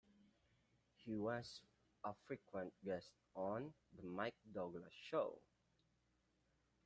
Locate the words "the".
3.97-4.01